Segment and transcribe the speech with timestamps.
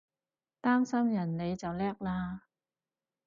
[0.63, 2.39] 擔心人你就叻喇！